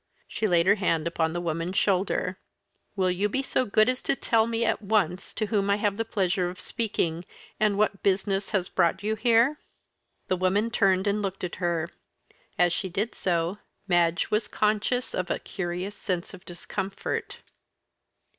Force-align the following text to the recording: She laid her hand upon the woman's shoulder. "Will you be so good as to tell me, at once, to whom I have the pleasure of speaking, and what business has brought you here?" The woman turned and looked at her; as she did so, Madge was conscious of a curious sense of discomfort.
She 0.27 0.47
laid 0.47 0.65
her 0.65 0.73
hand 0.81 1.05
upon 1.05 1.31
the 1.33 1.39
woman's 1.39 1.77
shoulder. 1.77 2.39
"Will 2.95 3.11
you 3.11 3.29
be 3.29 3.43
so 3.43 3.65
good 3.65 3.87
as 3.87 4.01
to 4.01 4.15
tell 4.15 4.47
me, 4.47 4.65
at 4.65 4.81
once, 4.81 5.31
to 5.35 5.45
whom 5.45 5.69
I 5.69 5.75
have 5.75 5.95
the 5.95 6.03
pleasure 6.05 6.49
of 6.49 6.59
speaking, 6.59 7.23
and 7.59 7.77
what 7.77 8.01
business 8.01 8.49
has 8.49 8.67
brought 8.67 9.03
you 9.03 9.13
here?" 9.13 9.59
The 10.27 10.37
woman 10.37 10.71
turned 10.71 11.05
and 11.05 11.21
looked 11.21 11.43
at 11.43 11.57
her; 11.57 11.91
as 12.57 12.73
she 12.73 12.89
did 12.89 13.13
so, 13.13 13.59
Madge 13.87 14.31
was 14.31 14.47
conscious 14.47 15.13
of 15.13 15.29
a 15.29 15.37
curious 15.37 15.97
sense 15.97 16.33
of 16.33 16.45
discomfort. 16.45 17.37